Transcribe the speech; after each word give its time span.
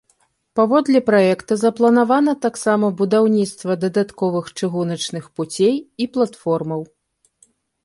Паводле 0.59 0.99
праекта 1.09 1.57
запланавана 1.63 2.33
таксама 2.45 2.89
будаўніцтва 3.03 3.77
дадатковых 3.83 4.45
чыгуначных 4.57 5.31
пуцей 5.39 5.73
і 6.01 6.11
платформаў. 6.19 6.81